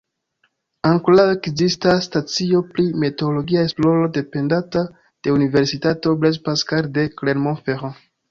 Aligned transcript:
Ankoraŭ 0.91 1.25
ekzistas 1.33 2.07
stacio 2.09 2.61
pri 2.77 2.85
meteologia 3.03 3.67
esploro 3.69 4.09
dependanta 4.17 4.83
de 5.27 5.37
universitato 5.37 6.15
Blaise 6.23 6.45
Pascal 6.51 6.89
de 6.99 7.07
Clermont-Ferrand. 7.21 8.03